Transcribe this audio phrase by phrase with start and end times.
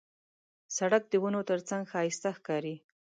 [0.77, 2.75] سړک د ونو ترڅنګ ښایسته ښکاري.